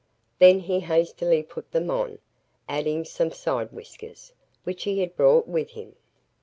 [0.39, 2.17] Then he hastily put them on,
[2.67, 5.95] adding some side whiskers, which he had brought with him.